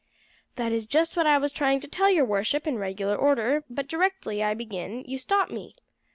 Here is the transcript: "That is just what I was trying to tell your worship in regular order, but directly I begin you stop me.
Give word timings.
"That 0.55 0.71
is 0.71 0.87
just 0.87 1.15
what 1.15 1.27
I 1.27 1.37
was 1.37 1.51
trying 1.51 1.79
to 1.81 1.87
tell 1.87 2.09
your 2.09 2.25
worship 2.25 2.65
in 2.65 2.79
regular 2.79 3.15
order, 3.15 3.63
but 3.69 3.87
directly 3.87 4.41
I 4.41 4.55
begin 4.55 5.03
you 5.05 5.19
stop 5.19 5.51
me. 5.51 5.75